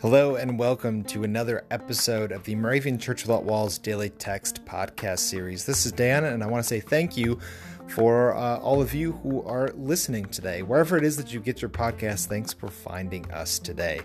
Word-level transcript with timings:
Hello, 0.00 0.36
and 0.36 0.56
welcome 0.56 1.02
to 1.02 1.24
another 1.24 1.64
episode 1.72 2.30
of 2.30 2.44
the 2.44 2.54
Moravian 2.54 3.00
Church 3.00 3.24
Without 3.24 3.42
Walls 3.42 3.78
Daily 3.78 4.10
Text 4.10 4.64
podcast 4.64 5.18
series. 5.18 5.66
This 5.66 5.86
is 5.86 5.90
Dan, 5.90 6.22
and 6.22 6.44
I 6.44 6.46
want 6.46 6.62
to 6.62 6.68
say 6.68 6.78
thank 6.78 7.16
you 7.16 7.40
for 7.88 8.36
uh, 8.36 8.58
all 8.58 8.80
of 8.80 8.94
you 8.94 9.10
who 9.24 9.42
are 9.42 9.72
listening 9.74 10.26
today. 10.26 10.62
Wherever 10.62 10.96
it 10.96 11.02
is 11.02 11.16
that 11.16 11.32
you 11.32 11.40
get 11.40 11.60
your 11.60 11.68
podcast, 11.68 12.26
thanks 12.26 12.52
for 12.52 12.68
finding 12.68 13.28
us 13.32 13.58
today. 13.58 14.02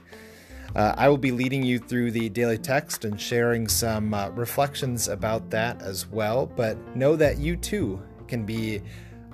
Uh, 0.75 0.95
I 0.97 1.09
will 1.09 1.19
be 1.19 1.31
leading 1.31 1.61
you 1.61 1.77
through 1.77 2.09
the 2.09 2.29
daily 2.29 2.57
text 2.57 3.05
and 3.05 3.21
sharing 3.21 3.67
some 3.67 4.15
uh, 4.15 4.29
reflections 4.29 5.09
about 5.09 5.51
that 5.51 5.79
as 5.83 6.07
well, 6.07 6.47
but 6.47 6.75
know 6.95 7.15
that 7.17 7.37
you 7.37 7.55
too 7.55 8.01
can 8.27 8.47
be 8.47 8.81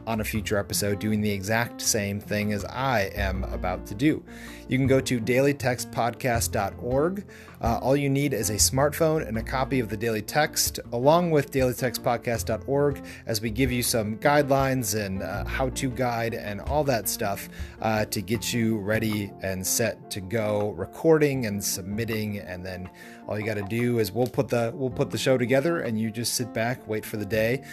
on 0.07 0.21
a 0.21 0.23
future 0.23 0.57
episode 0.57 0.99
doing 0.99 1.21
the 1.21 1.31
exact 1.31 1.81
same 1.81 2.19
thing 2.19 2.53
as 2.53 2.65
I 2.65 3.11
am 3.15 3.43
about 3.45 3.85
to 3.87 3.95
do. 3.95 4.23
You 4.71 4.77
can 4.77 4.87
go 4.87 5.01
to 5.01 5.19
dailytextpodcast.org. 5.19 7.25
Uh, 7.59 7.79
all 7.81 7.95
you 7.95 8.09
need 8.09 8.33
is 8.33 8.49
a 8.49 8.55
smartphone 8.55 9.27
and 9.27 9.37
a 9.37 9.43
copy 9.43 9.81
of 9.81 9.89
the 9.89 9.97
daily 9.97 10.21
text, 10.21 10.79
along 10.93 11.29
with 11.29 11.51
dailytextpodcast.org, 11.51 13.03
as 13.27 13.41
we 13.41 13.51
give 13.51 13.71
you 13.71 13.83
some 13.83 14.17
guidelines 14.17 14.99
and 14.99 15.21
uh, 15.21 15.45
how 15.45 15.69
to 15.71 15.91
guide 15.91 16.33
and 16.33 16.61
all 16.61 16.85
that 16.85 17.09
stuff 17.09 17.49
uh, 17.81 18.05
to 18.05 18.21
get 18.21 18.53
you 18.53 18.77
ready 18.77 19.29
and 19.41 19.67
set 19.67 20.09
to 20.09 20.21
go 20.21 20.73
recording 20.77 21.45
and 21.45 21.63
submitting. 21.63 22.39
And 22.39 22.65
then 22.65 22.89
all 23.27 23.37
you 23.37 23.45
got 23.45 23.55
to 23.55 23.63
do 23.63 23.99
is 23.99 24.11
we'll 24.11 24.25
put 24.25 24.47
the 24.47 24.71
we'll 24.73 24.89
put 24.89 25.11
the 25.11 25.17
show 25.17 25.37
together, 25.37 25.81
and 25.81 25.99
you 25.99 26.11
just 26.11 26.33
sit 26.33 26.53
back, 26.53 26.87
wait 26.87 27.05
for 27.05 27.17
the 27.17 27.25
day, 27.25 27.63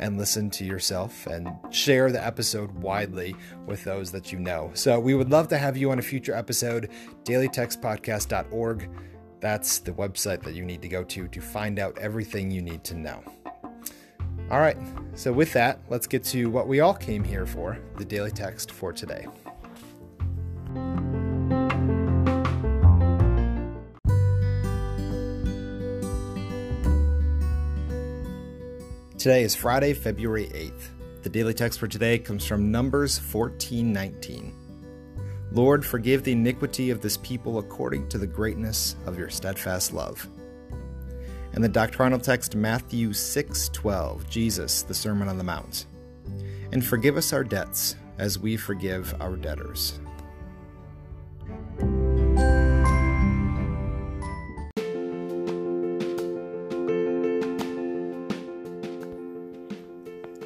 and 0.00 0.18
listen 0.18 0.50
to 0.50 0.64
yourself 0.64 1.26
and 1.26 1.48
share 1.76 2.10
the 2.10 2.24
episode 2.24 2.70
widely 2.72 3.36
with 3.66 3.84
those 3.84 4.10
that 4.12 4.32
you 4.32 4.38
know. 4.38 4.70
So 4.74 4.98
we 4.98 5.14
would 5.14 5.30
love 5.30 5.48
to 5.48 5.58
have 5.58 5.76
you 5.76 5.90
on 5.90 5.98
a 5.98 6.02
future 6.02 6.34
episode. 6.34 6.90
DailyTextPodcast.org. 7.24 8.88
That's 9.40 9.78
the 9.80 9.92
website 9.92 10.42
that 10.42 10.54
you 10.54 10.64
need 10.64 10.80
to 10.82 10.88
go 10.88 11.04
to 11.04 11.28
to 11.28 11.40
find 11.40 11.78
out 11.78 11.98
everything 11.98 12.50
you 12.50 12.62
need 12.62 12.82
to 12.84 12.94
know. 12.94 13.22
All 14.50 14.60
right, 14.60 14.76
so 15.14 15.32
with 15.32 15.52
that, 15.52 15.80
let's 15.90 16.06
get 16.06 16.22
to 16.24 16.48
what 16.48 16.68
we 16.68 16.80
all 16.80 16.94
came 16.94 17.24
here 17.24 17.46
for 17.46 17.78
the 17.96 18.04
daily 18.04 18.30
text 18.30 18.70
for 18.70 18.92
today. 18.92 19.26
Today 29.18 29.42
is 29.42 29.56
Friday, 29.56 29.92
February 29.92 30.46
8th. 30.54 30.95
The 31.26 31.30
daily 31.30 31.54
text 31.54 31.80
for 31.80 31.88
today 31.88 32.20
comes 32.20 32.46
from 32.46 32.70
Numbers 32.70 33.18
14:19. 33.18 34.52
Lord, 35.50 35.84
forgive 35.84 36.22
the 36.22 36.30
iniquity 36.30 36.90
of 36.90 37.00
this 37.00 37.16
people 37.16 37.58
according 37.58 38.08
to 38.10 38.18
the 38.18 38.28
greatness 38.28 38.94
of 39.06 39.18
your 39.18 39.28
steadfast 39.28 39.92
love. 39.92 40.28
And 41.52 41.64
the 41.64 41.68
doctrinal 41.68 42.20
text 42.20 42.54
Matthew 42.54 43.12
6:12, 43.12 44.30
Jesus, 44.30 44.82
the 44.82 44.94
Sermon 44.94 45.26
on 45.26 45.36
the 45.36 45.42
Mount. 45.42 45.86
And 46.70 46.86
forgive 46.86 47.16
us 47.16 47.32
our 47.32 47.42
debts 47.42 47.96
as 48.18 48.38
we 48.38 48.56
forgive 48.56 49.12
our 49.20 49.34
debtors. 49.34 49.98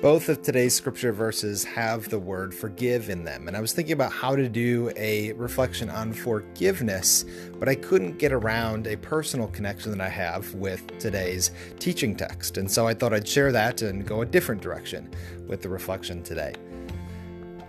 Both 0.00 0.30
of 0.30 0.40
today's 0.40 0.74
scripture 0.74 1.12
verses 1.12 1.62
have 1.64 2.08
the 2.08 2.18
word 2.18 2.54
forgive 2.54 3.10
in 3.10 3.22
them. 3.22 3.48
And 3.48 3.54
I 3.54 3.60
was 3.60 3.74
thinking 3.74 3.92
about 3.92 4.12
how 4.12 4.34
to 4.34 4.48
do 4.48 4.90
a 4.96 5.32
reflection 5.32 5.90
on 5.90 6.14
forgiveness, 6.14 7.26
but 7.58 7.68
I 7.68 7.74
couldn't 7.74 8.16
get 8.16 8.32
around 8.32 8.86
a 8.86 8.96
personal 8.96 9.48
connection 9.48 9.92
that 9.92 10.00
I 10.00 10.08
have 10.08 10.54
with 10.54 10.98
today's 10.98 11.50
teaching 11.78 12.16
text. 12.16 12.56
And 12.56 12.70
so 12.70 12.88
I 12.88 12.94
thought 12.94 13.12
I'd 13.12 13.28
share 13.28 13.52
that 13.52 13.82
and 13.82 14.06
go 14.06 14.22
a 14.22 14.26
different 14.26 14.62
direction 14.62 15.12
with 15.46 15.60
the 15.60 15.68
reflection 15.68 16.22
today. 16.22 16.54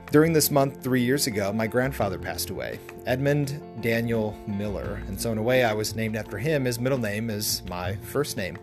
During 0.10 0.32
this 0.32 0.52
month, 0.52 0.82
three 0.82 1.02
years 1.02 1.28
ago, 1.28 1.52
my 1.52 1.68
grandfather 1.68 2.18
passed 2.18 2.50
away, 2.50 2.80
Edmund 3.06 3.62
Daniel 3.82 4.38
Miller. 4.48 5.04
And 5.08 5.20
so, 5.20 5.34
in 5.34 5.38
a 5.38 5.44
way, 5.44 5.66
I 5.66 5.74
was 5.74 5.98
named 5.98 6.16
after 6.16 6.38
him. 6.38 6.64
His 6.64 6.80
middle 6.80 6.98
name 6.98 7.30
is 7.30 7.62
my 7.70 7.98
first 7.98 8.38
name. 8.38 8.58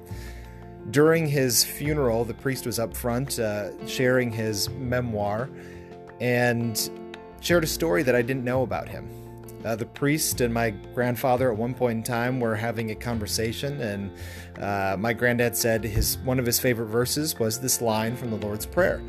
During 0.91 1.27
his 1.27 1.65
funeral, 1.65 2.25
the 2.25 2.35
priest 2.35 2.65
was 2.65 2.79
up 2.79 2.97
front 2.97 3.39
uh, 3.39 3.87
sharing 3.87 4.33
his 4.33 4.71
memoir 4.71 5.51
and 6.21 6.91
shared 7.41 7.65
a 7.65 7.67
story 7.67 8.03
that 8.03 8.15
I 8.15 8.23
didn't 8.23 8.45
know 8.45 8.63
about 8.63 8.89
him. 8.89 9.09
Uh, 9.65 9.75
the 9.77 9.87
priest 9.87 10.41
and 10.41 10.55
my 10.55 10.71
grandfather 10.71 11.51
at 11.51 11.59
one 11.59 11.75
point 11.75 11.97
in 11.99 12.03
time 12.03 12.41
were 12.41 12.55
having 12.55 12.93
a 12.93 12.95
conversation, 12.95 13.81
and 13.81 14.13
uh, 14.63 14.97
my 14.99 15.13
granddad 15.13 15.57
said 15.57 15.83
his 15.83 16.17
one 16.19 16.39
of 16.39 16.47
his 16.47 16.61
favorite 16.61 16.87
verses 16.87 17.39
was 17.39 17.61
this 17.61 17.83
line 17.83 18.17
from 18.17 18.31
the 18.31 18.37
Lord's 18.37 18.67
Prayer, 18.67 19.03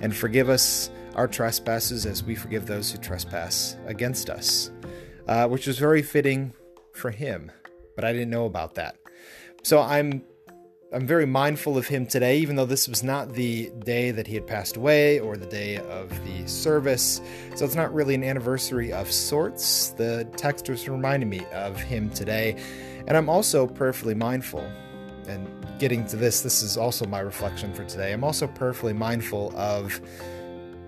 and 0.00 0.16
forgive 0.16 0.48
us 0.48 0.90
our 1.16 1.28
trespasses 1.28 2.06
as 2.06 2.24
we 2.24 2.34
forgive 2.34 2.66
those 2.66 2.90
who 2.90 2.98
trespass 2.98 3.76
against 3.86 4.30
us, 4.30 4.70
uh, 5.28 5.46
which 5.46 5.66
was 5.66 5.78
very 5.78 6.02
fitting 6.02 6.54
for 6.94 7.10
him. 7.10 7.52
But 7.94 8.04
I 8.04 8.12
didn't 8.12 8.30
know 8.30 8.46
about 8.46 8.76
that, 8.76 8.96
so 9.62 9.80
I'm 9.80 10.24
I'm 10.92 11.06
very 11.06 11.24
mindful 11.24 11.78
of 11.78 11.86
him 11.86 12.04
today, 12.04 12.38
even 12.38 12.56
though 12.56 12.66
this 12.66 12.88
was 12.88 13.04
not 13.04 13.32
the 13.34 13.70
day 13.84 14.10
that 14.10 14.26
he 14.26 14.34
had 14.34 14.44
passed 14.44 14.76
away 14.76 15.20
or 15.20 15.36
the 15.36 15.46
day 15.46 15.76
of 15.76 16.08
the 16.24 16.44
service. 16.48 17.20
So 17.54 17.64
it's 17.64 17.76
not 17.76 17.94
really 17.94 18.16
an 18.16 18.24
anniversary 18.24 18.92
of 18.92 19.12
sorts. 19.12 19.90
The 19.90 20.26
text 20.36 20.68
was 20.68 20.88
reminding 20.88 21.28
me 21.28 21.46
of 21.52 21.80
him 21.80 22.10
today. 22.10 22.56
And 23.06 23.16
I'm 23.16 23.28
also 23.28 23.68
prayerfully 23.68 24.16
mindful. 24.16 24.68
And 25.28 25.48
getting 25.78 26.04
to 26.06 26.16
this, 26.16 26.40
this 26.40 26.60
is 26.60 26.76
also 26.76 27.06
my 27.06 27.20
reflection 27.20 27.72
for 27.72 27.84
today. 27.84 28.12
I'm 28.12 28.24
also 28.24 28.48
prayerfully 28.48 28.92
mindful 28.92 29.56
of 29.56 30.00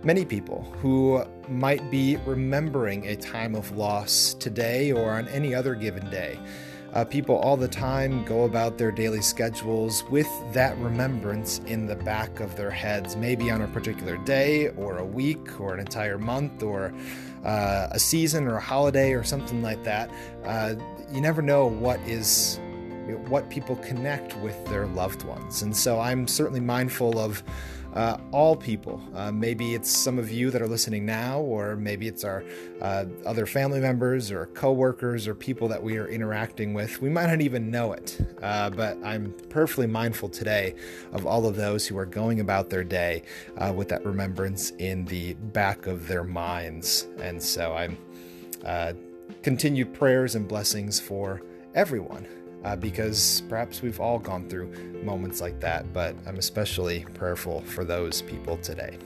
many 0.03 0.25
people 0.25 0.63
who 0.81 1.25
might 1.49 1.93
be 1.93 2.17
remembering 2.27 3.07
a 3.07 3.15
time 3.15 3.55
of 3.55 3.71
loss 3.77 4.35
today 4.35 4.91
or 4.91 5.13
on 5.13 5.29
any 5.29 5.55
other 5.55 5.77
given 5.77 6.11
day. 6.11 6.41
Uh, 6.93 7.05
people 7.05 7.37
all 7.37 7.57
the 7.57 7.69
time 7.69 8.23
go 8.25 8.45
about 8.45 8.77
their 8.77 8.93
daily 8.93 9.23
schedules 9.23 10.05
with 10.11 10.29
that 10.53 10.77
remembrance 10.79 11.61
in 11.61 11.87
the 11.87 11.97
back 11.97 12.41
of 12.41 12.55
their 12.57 12.71
heads, 12.71 13.17
maybe 13.17 13.51
on 13.51 13.63
a 13.63 13.69
particular 13.69 14.19
day 14.19 14.69
or 14.71 14.99
a 14.99 15.05
week 15.05 15.59
or 15.59 15.73
an 15.73 15.81
entire 15.81 16.19
month 16.19 16.63
or 16.63 16.93
uh, 17.45 17.89
a 17.91 17.99
season 17.99 18.47
or 18.47 18.57
a 18.57 18.61
holiday 18.61 19.13
or 19.13 19.25
something 19.25 19.63
like 19.63 19.83
that. 19.85 20.11
Uh, 20.45 20.75
you 21.11 21.21
never 21.21 21.41
know 21.41 21.67
what 21.67 21.99
is 22.01 22.61
what 23.29 23.49
people 23.51 23.77
connect 23.77 24.37
with 24.39 24.65
their 24.67 24.87
loved 24.87 25.25
ones. 25.25 25.63
And 25.63 25.77
so 25.77 26.01
I'm 26.01 26.27
certainly 26.27 26.61
mindful 26.61 27.19
of 27.19 27.43
uh, 27.95 28.17
all 28.31 28.57
people. 28.57 29.03
Uh, 29.15 29.31
maybe 29.31 29.75
it's 29.75 29.91
some 29.91 30.19
of 30.19 30.31
you 30.31 30.51
that 30.51 30.63
are 30.63 30.67
listening 30.67 31.05
now, 31.05 31.41
or 31.41 31.77
maybe 31.77 32.09
it's 32.09 32.25
our 32.25 32.43
uh, 32.81 33.05
other 33.27 33.47
family 33.47 33.81
members 33.81 34.31
or 34.31 34.47
coworkers 34.47 35.29
or 35.29 35.35
people 35.35 35.69
that 35.69 35.83
we 35.83 35.99
are 35.99 36.09
interacting 36.09 36.73
with. 36.73 37.03
We 37.03 37.11
might 37.11 37.27
not 37.27 37.41
even 37.41 37.71
know 37.71 37.93
it, 37.93 38.19
uh, 38.43 38.71
but 38.71 38.97
I'm 39.05 39.35
perfectly 39.51 39.87
mindful 39.87 40.31
today 40.31 40.75
of 41.13 41.27
all 41.27 41.47
of 41.47 41.57
those 41.57 41.87
who 41.87 41.99
are 41.99 42.07
going 42.07 42.41
about 42.41 42.71
their 42.71 42.85
day 42.85 43.25
uh, 43.59 43.73
with 43.75 43.89
that 43.91 44.05
remembrance 44.05 44.71
in 44.79 45.05
the 45.05 45.35
back 45.35 45.87
of 45.87 46.09
their 46.09 46.25
minds. 46.25 47.09
And 47.19 47.43
so 47.43 47.75
I'm 47.75 47.99
uh, 48.65 48.95
continued 49.43 49.93
prayers 49.93 50.35
and 50.35 50.49
blessings 50.49 50.99
for 50.99 51.43
everyone 51.75 52.27
uh, 52.65 52.77
because 52.77 53.43
perhaps 53.49 53.83
we've 53.83 54.01
all 54.01 54.19
gone 54.19 54.49
through 54.49 55.03
moments 55.03 55.41
like 55.41 55.61
that, 55.61 55.93
but 55.93 56.15
I'm 56.27 56.37
especially 56.37 57.05
prayerful 57.15 57.63
for 57.63 57.85
those 57.85 58.23
people 58.23 58.57
today. 58.59 58.99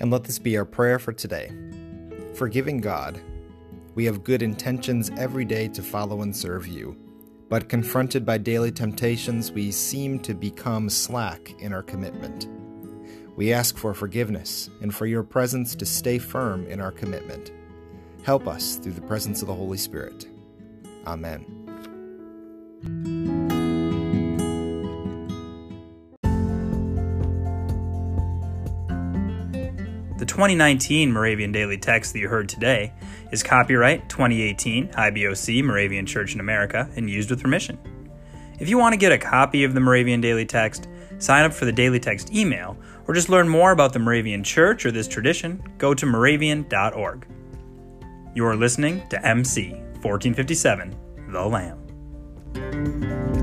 And 0.00 0.12
let 0.12 0.24
this 0.24 0.38
be 0.38 0.56
our 0.56 0.64
prayer 0.64 0.98
for 0.98 1.12
today. 1.12 1.52
Forgiving 2.34 2.80
God, 2.80 3.20
we 3.96 4.04
have 4.04 4.22
good 4.22 4.42
intentions 4.42 5.10
every 5.18 5.44
day 5.44 5.66
to 5.68 5.82
follow 5.82 6.22
and 6.22 6.34
serve 6.34 6.68
you, 6.68 6.96
but 7.48 7.68
confronted 7.68 8.24
by 8.24 8.38
daily 8.38 8.70
temptations, 8.70 9.50
we 9.50 9.72
seem 9.72 10.20
to 10.20 10.34
become 10.34 10.88
slack 10.88 11.60
in 11.60 11.72
our 11.72 11.82
commitment. 11.82 12.46
We 13.38 13.52
ask 13.52 13.78
for 13.78 13.94
forgiveness 13.94 14.68
and 14.82 14.92
for 14.92 15.06
your 15.06 15.22
presence 15.22 15.76
to 15.76 15.86
stay 15.86 16.18
firm 16.18 16.66
in 16.66 16.80
our 16.80 16.90
commitment. 16.90 17.52
Help 18.24 18.48
us 18.48 18.74
through 18.74 18.94
the 18.94 19.00
presence 19.00 19.42
of 19.42 19.46
the 19.46 19.54
Holy 19.54 19.78
Spirit. 19.78 20.26
Amen. 21.06 21.46
The 30.18 30.26
2019 30.26 31.12
Moravian 31.12 31.52
Daily 31.52 31.78
Text 31.78 32.14
that 32.14 32.18
you 32.18 32.28
heard 32.28 32.48
today 32.48 32.92
is 33.30 33.44
copyright 33.44 34.08
2018 34.08 34.88
IBOC 34.88 35.62
Moravian 35.62 36.06
Church 36.06 36.34
in 36.34 36.40
America 36.40 36.90
and 36.96 37.08
used 37.08 37.30
with 37.30 37.40
permission. 37.40 37.78
If 38.58 38.68
you 38.68 38.78
want 38.78 38.94
to 38.94 38.98
get 38.98 39.12
a 39.12 39.18
copy 39.18 39.62
of 39.62 39.74
the 39.74 39.80
Moravian 39.80 40.20
Daily 40.20 40.44
Text, 40.44 40.88
sign 41.18 41.44
up 41.44 41.52
for 41.52 41.66
the 41.66 41.72
Daily 41.72 42.00
Text 42.00 42.34
email, 42.34 42.76
or 43.08 43.14
just 43.14 43.28
learn 43.30 43.48
more 43.48 43.72
about 43.72 43.92
the 43.92 43.98
Moravian 43.98 44.44
Church 44.44 44.86
or 44.86 44.92
this 44.92 45.08
tradition, 45.08 45.60
go 45.78 45.94
to 45.94 46.06
moravian.org. 46.06 47.26
You 48.34 48.44
are 48.46 48.54
listening 48.54 49.08
to 49.08 49.26
MC 49.26 49.70
1457, 50.02 50.94
The 51.32 51.44
Lamb. 51.44 53.37